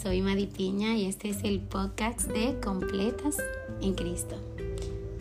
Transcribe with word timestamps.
soy 0.00 0.22
Madi 0.22 0.46
Piña 0.46 0.96
y 0.96 1.04
este 1.04 1.28
es 1.28 1.44
el 1.44 1.60
podcast 1.60 2.26
de 2.28 2.58
Completas 2.60 3.36
en 3.82 3.94
Cristo. 3.94 4.34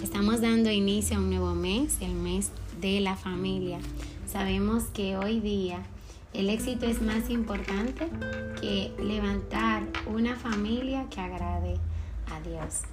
Estamos 0.01 0.39
dando 0.39 0.71
inicio 0.71 1.17
a 1.17 1.19
un 1.19 1.29
nuevo 1.29 1.53
mes, 1.53 1.97
el 1.99 2.13
mes 2.13 2.51
de 2.79 3.01
la 3.01 3.17
familia. 3.17 3.79
Sabemos 4.25 4.83
que 4.93 5.17
hoy 5.17 5.41
día 5.41 5.83
el 6.33 6.49
éxito 6.49 6.85
es 6.85 7.01
más 7.01 7.29
importante 7.29 8.07
que 8.61 8.93
levantar 9.03 9.83
una 10.05 10.37
familia 10.37 11.07
que 11.09 11.19
agrade 11.19 11.75
a 12.31 12.39
Dios. 12.47 12.83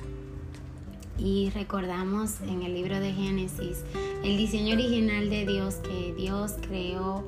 Y 1.18 1.50
recordamos 1.50 2.40
en 2.40 2.62
el 2.62 2.74
libro 2.74 2.98
de 2.98 3.12
Génesis 3.12 3.84
el 4.24 4.36
diseño 4.36 4.74
original 4.74 5.30
de 5.30 5.46
Dios 5.46 5.76
que 5.76 6.12
Dios 6.14 6.54
creó 6.62 7.22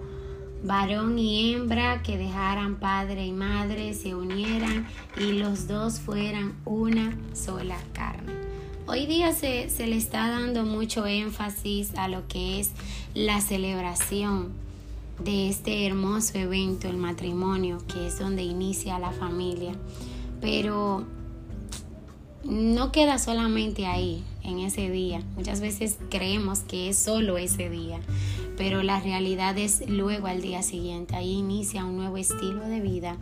varón 0.63 1.19
y 1.19 1.53
hembra 1.53 2.03
que 2.03 2.19
dejaran 2.19 2.77
padre 2.77 3.27
y 3.27 3.33
madre, 3.33 3.95
se 3.95 4.15
unieran 4.15 4.87
y 5.17 5.33
los 5.33 5.69
dos 5.69 6.01
fueran 6.01 6.55
una 6.65 7.17
sola 7.35 7.77
carne. 7.93 8.33
Hoy 8.87 9.07
día 9.07 9.33
se, 9.33 9.69
se, 9.69 9.87
le 9.87 9.97
está 9.97 10.29
dando 10.29 10.65
mucho 10.65 11.07
énfasis 11.07 11.95
a 11.97 12.09
lo 12.09 12.27
que 12.27 12.59
es 12.61 12.73
la 13.15 13.41
celebración 13.41 14.53
de 15.23 15.49
este 15.49 15.87
hermoso 15.87 16.39
evento, 16.39 16.89
el 16.89 16.97
matrimonio, 16.97 17.79
que 17.87 18.07
es 18.07 18.19
donde 18.19 18.43
inicia 18.43 18.99
la 18.99 19.13
familia. 19.13 19.73
Pero 20.41 21.05
no 22.45 22.93
queda 22.93 23.19
solamente 23.19 23.87
ahí, 23.87 24.25
en 24.43 24.59
ese 24.61 24.91
día. 24.91 25.23
Muchas 25.37 25.61
veces 25.61 25.99
creemos 26.11 26.61
que 26.61 26.89
es 26.89 26.99
solo 26.99 27.39
ese 27.39 27.69
día, 27.69 28.01
pero 28.59 28.83
la 28.83 29.01
realidad 29.01 29.57
es 29.57 29.89
luego 29.89 30.27
al 30.27 30.43
día 30.43 30.63
siguiente. 30.63 31.15
Ahí 31.15 31.31
inicia 31.31 31.85
un 31.85 31.97
nuevo 31.97 32.17
estilo 32.17 32.61
de 32.69 32.81
vida 32.81 33.17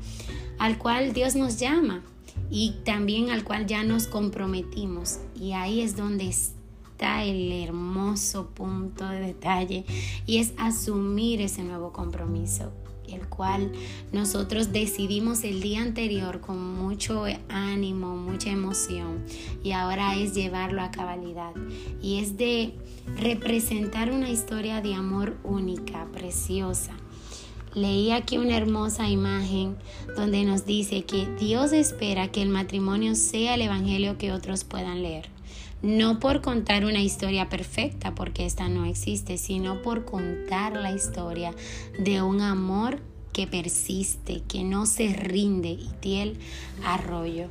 al 0.58 0.78
cual 0.78 1.12
Dios 1.12 1.36
nos 1.36 1.60
llama 1.60 2.02
y 2.50 2.76
también 2.84 3.30
al 3.30 3.44
cual 3.44 3.66
ya 3.66 3.84
nos 3.84 4.06
comprometimos. 4.06 5.18
Y 5.38 5.52
ahí 5.52 5.82
es 5.82 5.94
donde 5.94 6.28
está 6.28 7.22
el 7.22 7.52
hermoso 7.52 8.48
punto 8.48 9.06
de 9.06 9.20
detalle 9.20 9.84
y 10.24 10.38
es 10.38 10.54
asumir 10.56 11.42
ese 11.42 11.62
nuevo 11.62 11.92
compromiso 11.92 12.72
el 13.12 13.28
cual 13.28 13.72
nosotros 14.12 14.72
decidimos 14.72 15.44
el 15.44 15.60
día 15.60 15.82
anterior 15.82 16.40
con 16.40 16.74
mucho 16.74 17.24
ánimo, 17.48 18.16
mucha 18.16 18.50
emoción 18.50 19.24
y 19.62 19.72
ahora 19.72 20.16
es 20.16 20.34
llevarlo 20.34 20.82
a 20.82 20.90
cabalidad 20.90 21.52
y 22.02 22.20
es 22.20 22.36
de 22.36 22.74
representar 23.16 24.10
una 24.10 24.30
historia 24.30 24.80
de 24.80 24.94
amor 24.94 25.36
única, 25.44 26.06
preciosa. 26.12 26.92
Leí 27.74 28.10
aquí 28.10 28.38
una 28.38 28.56
hermosa 28.56 29.08
imagen 29.08 29.76
donde 30.16 30.44
nos 30.44 30.64
dice 30.64 31.04
que 31.04 31.26
Dios 31.38 31.72
espera 31.72 32.28
que 32.28 32.40
el 32.40 32.48
matrimonio 32.48 33.14
sea 33.14 33.54
el 33.54 33.62
evangelio 33.62 34.16
que 34.16 34.32
otros 34.32 34.64
puedan 34.64 35.02
leer 35.02 35.35
no 35.86 36.18
por 36.18 36.42
contar 36.42 36.84
una 36.84 37.00
historia 37.00 37.48
perfecta, 37.48 38.14
porque 38.14 38.44
esta 38.44 38.68
no 38.68 38.84
existe, 38.84 39.38
sino 39.38 39.82
por 39.82 40.04
contar 40.04 40.76
la 40.76 40.92
historia 40.92 41.54
de 41.98 42.22
un 42.22 42.40
amor 42.40 43.00
que 43.32 43.46
persiste, 43.46 44.42
que 44.48 44.64
no 44.64 44.86
se 44.86 45.12
rinde 45.12 45.70
y 45.70 45.90
tiene 46.00 46.34
arroyo. 46.84 47.48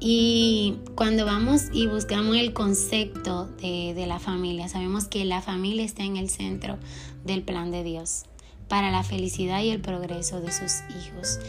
Y 0.00 0.76
cuando 0.94 1.24
vamos 1.24 1.64
y 1.72 1.86
buscamos 1.88 2.36
el 2.36 2.52
concepto 2.52 3.46
de, 3.60 3.94
de 3.94 4.06
la 4.06 4.20
familia, 4.20 4.68
sabemos 4.68 5.06
que 5.06 5.24
la 5.24 5.42
familia 5.42 5.84
está 5.84 6.04
en 6.04 6.16
el 6.16 6.30
centro 6.30 6.78
del 7.24 7.42
plan 7.42 7.70
de 7.70 7.82
Dios 7.82 8.24
para 8.68 8.90
la 8.90 9.02
felicidad 9.02 9.62
y 9.62 9.70
el 9.70 9.80
progreso 9.80 10.40
de 10.40 10.52
sus 10.52 10.82
hijos. 10.90 11.40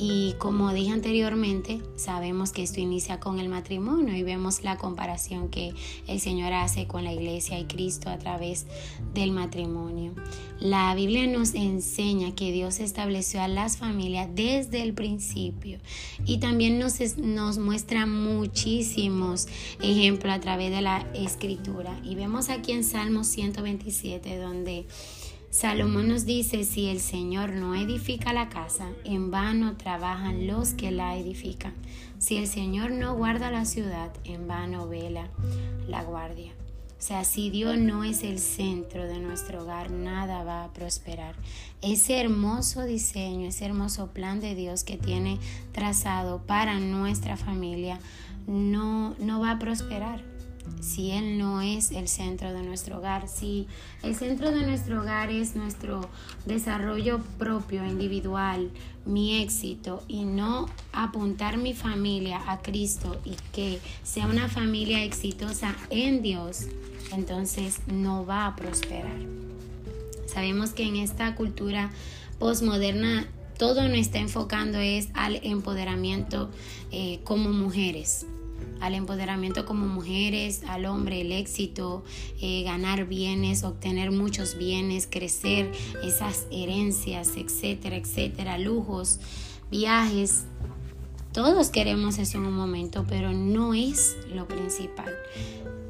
Y 0.00 0.36
como 0.38 0.72
dije 0.72 0.92
anteriormente, 0.92 1.82
sabemos 1.96 2.52
que 2.52 2.62
esto 2.62 2.78
inicia 2.78 3.18
con 3.18 3.40
el 3.40 3.48
matrimonio 3.48 4.14
y 4.14 4.22
vemos 4.22 4.62
la 4.62 4.76
comparación 4.76 5.48
que 5.48 5.74
el 6.06 6.20
Señor 6.20 6.52
hace 6.52 6.86
con 6.86 7.02
la 7.02 7.12
iglesia 7.12 7.58
y 7.58 7.64
Cristo 7.64 8.08
a 8.08 8.16
través 8.16 8.66
del 9.12 9.32
matrimonio. 9.32 10.14
La 10.60 10.94
Biblia 10.94 11.26
nos 11.26 11.54
enseña 11.54 12.32
que 12.36 12.52
Dios 12.52 12.78
estableció 12.78 13.42
a 13.42 13.48
las 13.48 13.76
familias 13.76 14.28
desde 14.32 14.82
el 14.82 14.94
principio 14.94 15.80
y 16.24 16.38
también 16.38 16.78
nos, 16.78 17.00
nos 17.16 17.58
muestra 17.58 18.06
muchísimos 18.06 19.48
ejemplos 19.82 20.32
a 20.32 20.38
través 20.38 20.70
de 20.70 20.80
la 20.80 21.08
escritura. 21.12 21.98
Y 22.04 22.14
vemos 22.14 22.50
aquí 22.50 22.70
en 22.70 22.84
Salmo 22.84 23.24
127 23.24 24.36
donde 24.38 24.86
Salomón 25.50 26.08
nos 26.08 26.26
dice, 26.26 26.62
si 26.62 26.88
el 26.88 27.00
Señor 27.00 27.54
no 27.54 27.74
edifica 27.74 28.34
la 28.34 28.50
casa, 28.50 28.90
en 29.04 29.30
vano 29.30 29.78
trabajan 29.78 30.46
los 30.46 30.74
que 30.74 30.90
la 30.90 31.16
edifican. 31.16 31.72
Si 32.18 32.36
el 32.36 32.46
Señor 32.46 32.90
no 32.90 33.16
guarda 33.16 33.50
la 33.50 33.64
ciudad, 33.64 34.12
en 34.24 34.46
vano 34.46 34.86
vela 34.88 35.30
la 35.88 36.04
guardia. 36.04 36.52
O 36.98 37.00
sea, 37.00 37.24
si 37.24 37.48
Dios 37.48 37.78
no 37.78 38.04
es 38.04 38.24
el 38.24 38.40
centro 38.40 39.04
de 39.04 39.20
nuestro 39.20 39.62
hogar, 39.62 39.90
nada 39.90 40.44
va 40.44 40.64
a 40.64 40.72
prosperar. 40.74 41.34
Ese 41.80 42.20
hermoso 42.20 42.84
diseño, 42.84 43.48
ese 43.48 43.64
hermoso 43.64 44.08
plan 44.08 44.40
de 44.40 44.54
Dios 44.54 44.84
que 44.84 44.98
tiene 44.98 45.38
trazado 45.72 46.42
para 46.46 46.78
nuestra 46.78 47.38
familia, 47.38 48.00
no, 48.46 49.14
no 49.18 49.40
va 49.40 49.52
a 49.52 49.58
prosperar 49.58 50.22
si 50.80 51.10
Él 51.10 51.38
no 51.38 51.60
es 51.60 51.90
el 51.90 52.08
centro 52.08 52.52
de 52.52 52.62
nuestro 52.62 52.98
hogar, 52.98 53.28
si 53.28 53.66
el 54.02 54.14
centro 54.14 54.50
de 54.50 54.64
nuestro 54.66 55.00
hogar 55.00 55.30
es 55.30 55.56
nuestro 55.56 56.00
desarrollo 56.46 57.20
propio, 57.38 57.84
individual, 57.84 58.70
mi 59.04 59.42
éxito 59.42 60.02
y 60.08 60.24
no 60.24 60.68
apuntar 60.92 61.56
mi 61.56 61.74
familia 61.74 62.40
a 62.46 62.60
Cristo 62.60 63.20
y 63.24 63.36
que 63.52 63.80
sea 64.02 64.26
una 64.26 64.48
familia 64.48 65.02
exitosa 65.04 65.74
en 65.90 66.22
Dios, 66.22 66.66
entonces 67.12 67.80
no 67.86 68.24
va 68.24 68.46
a 68.46 68.56
prosperar. 68.56 69.18
Sabemos 70.26 70.70
que 70.70 70.84
en 70.84 70.96
esta 70.96 71.34
cultura 71.34 71.90
postmoderna 72.38 73.26
todo 73.58 73.88
nos 73.88 73.98
está 73.98 74.18
enfocando 74.18 74.78
es 74.78 75.08
al 75.14 75.40
empoderamiento 75.42 76.50
eh, 76.92 77.20
como 77.24 77.50
mujeres 77.50 78.26
al 78.80 78.94
empoderamiento 78.94 79.64
como 79.64 79.86
mujeres, 79.86 80.62
al 80.68 80.86
hombre, 80.86 81.20
el 81.20 81.32
éxito, 81.32 82.04
eh, 82.40 82.62
ganar 82.62 83.06
bienes, 83.06 83.64
obtener 83.64 84.10
muchos 84.10 84.56
bienes, 84.56 85.08
crecer, 85.10 85.72
esas 86.02 86.46
herencias, 86.50 87.32
etcétera, 87.36 87.96
etcétera, 87.96 88.58
lujos, 88.58 89.20
viajes. 89.70 90.44
Todos 91.32 91.70
queremos 91.70 92.18
eso 92.18 92.38
en 92.38 92.46
un 92.46 92.54
momento, 92.54 93.04
pero 93.08 93.32
no 93.32 93.74
es 93.74 94.16
lo 94.32 94.48
principal. 94.48 95.12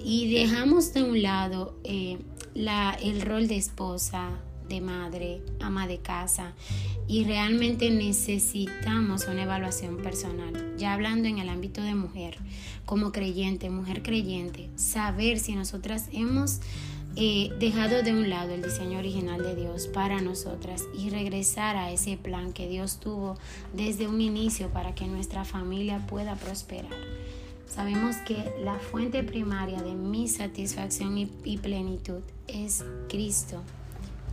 Y 0.02 0.32
dejamos 0.32 0.92
de 0.94 1.02
un 1.02 1.22
lado 1.22 1.76
eh, 1.84 2.18
la, 2.54 2.96
el 3.02 3.20
rol 3.20 3.48
de 3.48 3.56
esposa, 3.56 4.30
de 4.68 4.80
madre, 4.80 5.42
ama 5.60 5.86
de 5.86 5.98
casa 5.98 6.52
y 7.06 7.24
realmente 7.24 7.90
necesitamos 7.90 9.26
una 9.26 9.42
evaluación 9.42 9.96
personal. 9.98 10.74
Ya 10.76 10.92
hablando 10.92 11.28
en 11.28 11.38
el 11.38 11.48
ámbito 11.48 11.82
de 11.82 11.94
mujer, 11.94 12.36
como 12.84 13.12
creyente, 13.12 13.70
mujer 13.70 14.02
creyente, 14.02 14.68
saber 14.76 15.38
si 15.38 15.54
nosotras 15.54 16.08
hemos 16.12 16.60
eh, 17.16 17.50
dejado 17.58 18.02
de 18.02 18.12
un 18.12 18.30
lado 18.30 18.54
el 18.54 18.62
diseño 18.62 18.98
original 18.98 19.42
de 19.42 19.56
Dios 19.56 19.88
para 19.88 20.20
nosotras 20.20 20.84
y 20.96 21.10
regresar 21.10 21.76
a 21.76 21.90
ese 21.90 22.16
plan 22.16 22.52
que 22.52 22.68
Dios 22.68 23.00
tuvo 23.00 23.36
desde 23.72 24.06
un 24.06 24.20
inicio 24.20 24.68
para 24.68 24.94
que 24.94 25.06
nuestra 25.06 25.44
familia 25.44 26.06
pueda 26.06 26.36
prosperar. 26.36 26.92
Sabemos 27.66 28.16
que 28.26 28.52
la 28.62 28.78
fuente 28.78 29.22
primaria 29.22 29.82
de 29.82 29.94
mi 29.94 30.28
satisfacción 30.28 31.18
y 31.18 31.58
plenitud 31.58 32.20
es 32.46 32.84
Cristo 33.08 33.62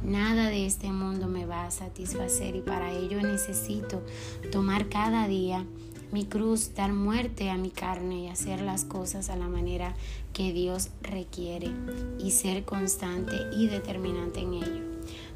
Nada 0.06 0.50
de 0.50 0.68
este 0.68 0.92
mundo 0.92 1.28
me 1.28 1.48
va 1.48 1.66
a 1.66 1.72
satisfacer 1.72 2.56
y 2.56 2.62
para 2.62 2.92
ello 2.92 3.19
necesito 3.24 4.04
tomar 4.52 4.88
cada 4.88 5.28
día 5.28 5.66
mi 6.12 6.25
cruz, 6.25 6.75
dar 6.75 6.94
muerte 6.94 7.50
a 7.50 7.57
mi 7.57 7.72
carne 7.72 8.25
y 8.25 8.28
hacer 8.28 8.62
las 8.62 8.86
cosas 8.86 9.31
a 9.31 9.36
la 9.36 9.48
manera 9.48 9.96
que 10.31 10.54
Dios 10.54 10.90
requiere 11.02 11.72
y 12.19 12.30
ser 12.31 12.66
constante 12.66 13.36
y 13.57 13.68
determinante 13.68 14.42
en 14.42 14.54
ello. 14.54 14.81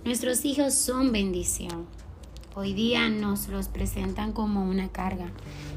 Nuestros 0.05 0.45
hijos 0.45 0.75
son 0.75 1.11
bendición. 1.11 1.87
Hoy 2.55 2.73
día 2.73 3.09
nos 3.09 3.47
los 3.47 3.67
presentan 3.67 4.33
como 4.33 4.67
una 4.67 4.89
carga, 4.89 5.29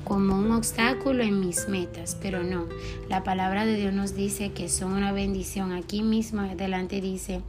como 0.04 0.38
un 0.38 0.52
obstáculo 0.52 1.22
en 1.22 1.38
mis 1.38 1.68
metas, 1.68 2.16
pero 2.20 2.42
no. 2.42 2.66
La 3.10 3.22
palabra 3.22 3.66
de 3.66 3.76
Dios 3.76 3.92
nos 3.92 4.14
dice 4.14 4.52
que 4.52 4.70
son 4.70 4.92
una 4.92 5.12
bendición. 5.12 5.72
Aquí 5.72 6.02
mismo 6.02 6.40
adelante 6.40 7.02
dice, 7.02 7.42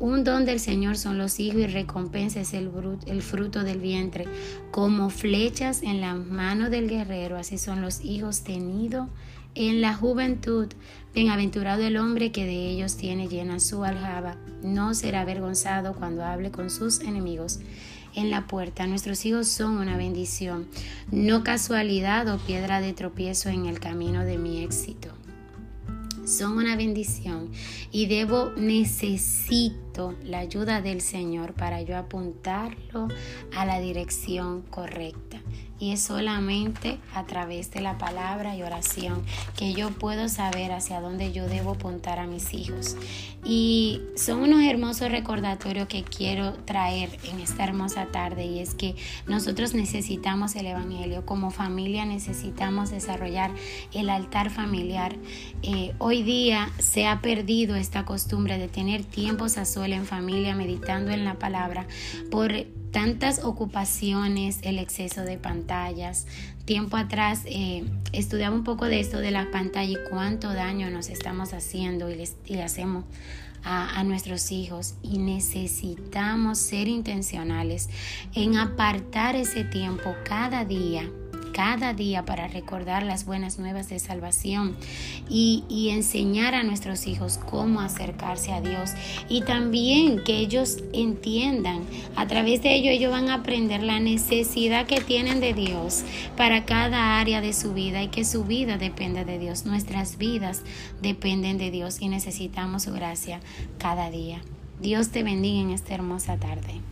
un 0.00 0.24
don 0.24 0.46
del 0.46 0.58
Señor 0.58 0.96
son 0.96 1.18
los 1.18 1.38
hijos 1.38 1.60
y 1.60 1.66
recompensa 1.66 2.40
es 2.40 2.54
el, 2.54 2.70
el, 3.06 3.20
fruto 3.20 3.62
del 3.62 3.78
vientre. 3.78 4.24
Como 4.70 5.10
flechas 5.10 5.82
en 5.82 6.00
la 6.00 6.14
mano 6.14 6.70
del 6.70 6.88
guerrero, 6.88 7.36
así 7.36 7.58
son 7.58 7.82
los 7.82 8.02
hijos 8.02 8.40
tenidos 8.42 9.06
en 9.54 9.82
la 9.82 9.94
juventud. 9.94 10.68
Bienaventurado 11.14 11.82
el 11.82 11.98
hombre 11.98 12.32
que 12.32 12.46
de 12.46 12.70
ellos 12.70 12.96
tiene 12.96 13.28
llena 13.28 13.60
su 13.60 13.84
aljaba. 13.84 14.36
No 14.62 14.94
será 14.94 15.20
avergonzado 15.20 15.94
cuando 15.94 16.24
hable 16.24 16.50
con 16.50 16.70
sus 16.70 17.00
enemigos. 17.00 17.60
En 18.16 18.30
la 18.30 18.48
puerta. 18.48 18.86
Nuestros 18.88 19.24
hijos 19.24 19.46
son 19.46 19.78
una 19.78 19.96
bendición, 19.96 20.66
no 21.12 21.44
casualidad 21.44 22.26
o 22.34 22.38
piedra 22.38 22.80
de 22.80 22.92
tropiezo 22.92 23.48
en 23.48 23.66
el 23.66 23.78
camino 23.78 24.24
de 24.24 24.38
mi 24.38 24.64
éxito 24.64 25.16
son 26.26 26.58
una 26.58 26.76
bendición 26.76 27.50
y 27.92 28.06
debo, 28.06 28.50
necesito 28.56 30.14
la 30.24 30.40
ayuda 30.40 30.82
del 30.82 31.00
Señor 31.00 31.54
para 31.54 31.82
yo 31.82 31.96
apuntarlo 31.96 33.08
a 33.54 33.64
la 33.64 33.80
dirección 33.80 34.62
correcta 34.62 35.40
y 35.78 35.92
es 35.92 36.00
solamente 36.02 36.98
a 37.14 37.24
través 37.24 37.70
de 37.70 37.80
la 37.80 37.98
palabra 37.98 38.56
y 38.56 38.62
oración 38.62 39.22
que 39.56 39.74
yo 39.74 39.90
puedo 39.90 40.28
saber 40.28 40.72
hacia 40.72 41.00
dónde 41.00 41.32
yo 41.32 41.46
debo 41.46 41.72
apuntar 41.72 42.18
a 42.18 42.26
mis 42.26 42.54
hijos. 42.54 42.96
Y 43.44 44.00
son 44.16 44.40
unos 44.40 44.62
hermosos 44.62 45.10
recordatorios 45.10 45.86
que 45.86 46.02
quiero 46.02 46.54
traer 46.64 47.10
en 47.24 47.40
esta 47.40 47.64
hermosa 47.64 48.06
tarde 48.06 48.44
y 48.44 48.58
es 48.58 48.74
que 48.74 48.96
nosotros 49.26 49.74
necesitamos 49.74 50.56
el 50.56 50.66
Evangelio, 50.66 51.24
como 51.24 51.50
familia 51.50 52.04
necesitamos 52.04 52.90
desarrollar 52.90 53.50
el 53.92 54.10
altar 54.10 54.50
familiar. 54.50 55.14
Eh, 55.62 55.94
hoy 55.98 56.22
día 56.22 56.70
se 56.78 57.06
ha 57.06 57.20
perdido 57.20 57.76
esta 57.76 58.04
costumbre 58.04 58.58
de 58.58 58.68
tener 58.68 59.04
tiempos 59.04 59.58
a 59.58 59.64
sol 59.64 59.92
en 59.92 60.06
familia 60.06 60.54
meditando 60.56 61.12
en 61.12 61.24
la 61.24 61.34
palabra 61.34 61.86
por 62.30 62.52
tantas 62.92 63.44
ocupaciones, 63.44 64.58
el 64.62 64.78
exceso 64.78 65.22
de 65.22 65.38
pantallas. 65.38 66.26
Tiempo 66.64 66.96
atrás 66.96 67.42
eh, 67.46 67.84
estudiaba 68.12 68.54
un 68.54 68.64
poco 68.64 68.86
de 68.86 69.00
esto 69.00 69.18
de 69.18 69.30
la 69.30 69.50
pantalla 69.50 69.92
y 69.92 70.10
cuánto 70.10 70.52
daño 70.52 70.90
nos 70.90 71.08
estamos 71.08 71.52
haciendo 71.52 72.10
y, 72.10 72.16
le 72.48 72.62
hacemos 72.62 73.04
a, 73.64 74.02
nuestros 74.04 74.52
hijos 74.52 74.94
y 75.02 75.18
necesitamos 75.18 76.58
ser 76.58 76.86
intencionales 76.86 77.88
en 78.34 78.56
apartar 78.56 79.34
ese 79.34 79.64
tiempo 79.64 80.14
cada 80.24 80.64
día 80.64 81.10
cada 81.56 81.94
día 81.94 82.22
para 82.26 82.48
recordar 82.48 83.02
las 83.02 83.24
buenas 83.24 83.58
nuevas 83.58 83.88
de 83.88 83.98
salvación 83.98 84.76
y, 85.30 85.62
enseñar 85.86 86.54
a 86.54 86.62
nuestros 86.62 87.06
hijos 87.06 87.38
cómo 87.38 87.80
acercarse 87.80 88.52
a 88.52 88.60
Dios 88.60 88.90
y 89.30 89.40
también 89.40 90.22
que 90.22 90.36
ellos 90.36 90.78
entiendan, 90.92 91.84
a 92.14 92.26
través 92.26 92.62
de 92.62 92.74
ello 92.74 92.90
ellos 92.90 93.10
van 93.10 93.30
a 93.30 93.34
aprender 93.36 93.82
la 93.82 94.00
necesidad 94.00 94.84
que 94.86 95.00
tienen 95.00 95.40
de 95.40 95.54
Dios 95.54 96.04
para 96.36 96.66
cada 96.66 97.18
área 97.18 97.40
de 97.40 97.54
su 97.54 97.72
vida 97.72 98.02
y 98.02 98.08
que 98.08 98.26
su 98.26 98.44
vida 98.44 98.76
depende 98.76 99.24
de 99.24 99.38
Dios, 99.38 99.64
nuestras 99.64 100.18
vidas 100.18 100.60
dependen 101.00 101.56
de 101.56 101.70
Dios 101.70 102.02
y 102.02 102.08
necesitamos 102.08 102.82
su 102.82 102.92
gracia 102.92 103.40
cada 103.78 104.10
día. 104.10 104.42
Dios 104.82 105.08
te 105.08 105.22
bendiga 105.22 105.60
en 105.60 105.70
esta 105.70 105.94
hermosa 105.94 106.36
tarde. 106.36 106.82